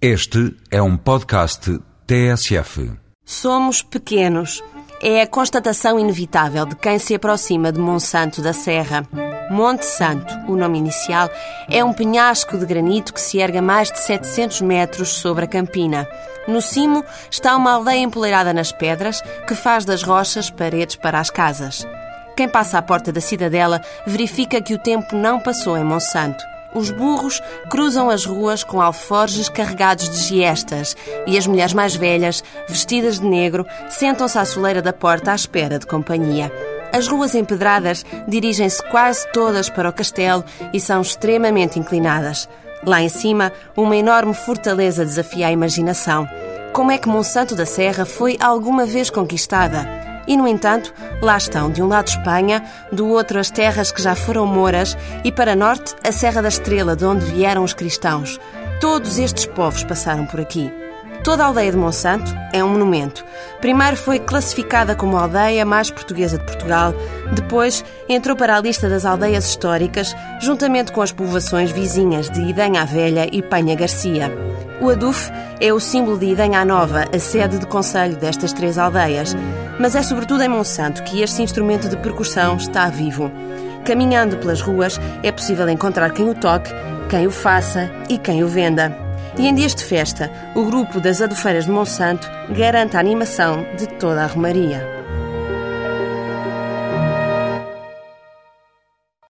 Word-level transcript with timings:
Este 0.00 0.54
é 0.70 0.82
um 0.82 0.94
podcast 0.94 1.80
TSF. 2.06 2.92
Somos 3.24 3.82
pequenos. 3.82 4.62
É 5.02 5.22
a 5.22 5.26
constatação 5.26 5.98
inevitável 5.98 6.66
de 6.66 6.76
quem 6.76 6.98
se 6.98 7.14
aproxima 7.14 7.72
de 7.72 7.80
Monsanto 7.80 8.42
da 8.42 8.52
Serra. 8.52 9.08
Monte 9.50 9.86
Santo, 9.86 10.34
o 10.48 10.54
nome 10.54 10.76
inicial, 10.76 11.30
é 11.70 11.82
um 11.82 11.94
penhasco 11.94 12.58
de 12.58 12.66
granito 12.66 13.14
que 13.14 13.20
se 13.20 13.38
ergue 13.38 13.56
a 13.56 13.62
mais 13.62 13.90
de 13.90 13.98
700 14.00 14.60
metros 14.60 15.08
sobre 15.08 15.46
a 15.46 15.48
campina. 15.48 16.06
No 16.46 16.60
cimo 16.60 17.02
está 17.30 17.56
uma 17.56 17.72
aldeia 17.72 18.00
empoleirada 18.00 18.52
nas 18.52 18.70
pedras 18.72 19.22
que 19.48 19.54
faz 19.54 19.86
das 19.86 20.02
rochas 20.02 20.50
paredes 20.50 20.96
para 20.96 21.18
as 21.18 21.30
casas. 21.30 21.86
Quem 22.36 22.50
passa 22.50 22.76
à 22.76 22.82
porta 22.82 23.10
da 23.10 23.22
cidadela 23.22 23.80
verifica 24.06 24.60
que 24.60 24.74
o 24.74 24.78
tempo 24.78 25.16
não 25.16 25.40
passou 25.40 25.74
em 25.78 25.84
Monsanto. 25.84 26.44
Os 26.76 26.90
burros 26.90 27.42
cruzam 27.70 28.10
as 28.10 28.26
ruas 28.26 28.62
com 28.62 28.82
alforjes 28.82 29.48
carregados 29.48 30.10
de 30.10 30.18
giestas 30.18 30.94
e 31.26 31.38
as 31.38 31.46
mulheres 31.46 31.72
mais 31.72 31.96
velhas, 31.96 32.44
vestidas 32.68 33.18
de 33.18 33.24
negro, 33.24 33.64
sentam-se 33.88 34.38
à 34.38 34.44
soleira 34.44 34.82
da 34.82 34.92
porta 34.92 35.32
à 35.32 35.34
espera 35.34 35.78
de 35.78 35.86
companhia. 35.86 36.52
As 36.92 37.08
ruas 37.08 37.34
empedradas 37.34 38.04
dirigem-se 38.28 38.82
quase 38.90 39.26
todas 39.32 39.70
para 39.70 39.88
o 39.88 39.92
castelo 39.92 40.44
e 40.70 40.78
são 40.78 41.00
extremamente 41.00 41.78
inclinadas. 41.78 42.46
Lá 42.84 43.00
em 43.00 43.08
cima, 43.08 43.54
uma 43.74 43.96
enorme 43.96 44.34
fortaleza 44.34 45.02
desafia 45.02 45.46
a 45.46 45.52
imaginação. 45.52 46.28
Como 46.74 46.92
é 46.92 46.98
que 46.98 47.08
Monsanto 47.08 47.56
da 47.56 47.64
Serra 47.64 48.04
foi 48.04 48.36
alguma 48.38 48.84
vez 48.84 49.08
conquistada? 49.08 50.05
E, 50.26 50.36
no 50.36 50.46
entanto, 50.46 50.92
lá 51.22 51.36
estão, 51.36 51.70
de 51.70 51.82
um 51.82 51.88
lado 51.88 52.08
Espanha, 52.08 52.64
do 52.92 53.08
outro 53.08 53.38
as 53.38 53.50
terras 53.50 53.92
que 53.92 54.02
já 54.02 54.14
foram 54.14 54.46
moras 54.46 54.96
e, 55.24 55.30
para 55.30 55.56
norte, 55.56 55.94
a 56.06 56.12
Serra 56.12 56.42
da 56.42 56.48
Estrela, 56.48 56.96
de 56.96 57.04
onde 57.04 57.24
vieram 57.26 57.62
os 57.62 57.74
cristãos. 57.74 58.38
Todos 58.80 59.18
estes 59.18 59.46
povos 59.46 59.84
passaram 59.84 60.26
por 60.26 60.40
aqui. 60.40 60.85
Toda 61.26 61.42
a 61.42 61.46
aldeia 61.48 61.72
de 61.72 61.76
Monsanto 61.76 62.32
é 62.52 62.62
um 62.62 62.68
monumento. 62.68 63.24
Primeiro 63.60 63.96
foi 63.96 64.20
classificada 64.20 64.94
como 64.94 65.16
a 65.16 65.22
aldeia 65.22 65.66
mais 65.66 65.90
portuguesa 65.90 66.38
de 66.38 66.44
Portugal, 66.44 66.94
depois 67.32 67.84
entrou 68.08 68.36
para 68.36 68.56
a 68.56 68.60
lista 68.60 68.88
das 68.88 69.04
aldeias 69.04 69.48
históricas, 69.48 70.14
juntamente 70.40 70.92
com 70.92 71.02
as 71.02 71.10
povoações 71.10 71.72
vizinhas 71.72 72.30
de 72.30 72.42
Idanha 72.42 72.82
a 72.82 72.84
Velha 72.84 73.28
e 73.32 73.42
Penha 73.42 73.74
Garcia. 73.74 74.30
O 74.80 74.88
Aduf 74.88 75.28
é 75.60 75.72
o 75.72 75.80
símbolo 75.80 76.16
de 76.16 76.26
Idanha 76.26 76.64
Nova, 76.64 77.06
a 77.12 77.18
sede 77.18 77.58
de 77.58 77.66
conselho 77.66 78.14
destas 78.14 78.52
três 78.52 78.78
aldeias, 78.78 79.36
mas 79.80 79.96
é 79.96 80.04
sobretudo 80.04 80.44
em 80.44 80.48
Monsanto 80.48 81.02
que 81.02 81.22
este 81.22 81.42
instrumento 81.42 81.88
de 81.88 81.96
percussão 81.96 82.56
está 82.56 82.88
vivo. 82.88 83.32
Caminhando 83.84 84.36
pelas 84.36 84.60
ruas 84.60 85.00
é 85.24 85.32
possível 85.32 85.68
encontrar 85.68 86.12
quem 86.12 86.30
o 86.30 86.36
toque, 86.36 86.70
quem 87.10 87.26
o 87.26 87.32
faça 87.32 87.90
e 88.08 88.16
quem 88.16 88.44
o 88.44 88.48
venda. 88.48 89.05
E 89.38 89.46
em 89.46 89.54
dias 89.54 89.74
de 89.74 89.84
festa, 89.84 90.30
o 90.54 90.64
grupo 90.64 90.98
das 90.98 91.20
Adufeiras 91.20 91.66
de 91.66 91.70
Monsanto 91.70 92.28
garante 92.50 92.96
a 92.96 93.00
animação 93.00 93.66
de 93.76 93.86
toda 93.86 94.24
a 94.24 94.26
Romaria. 94.26 94.95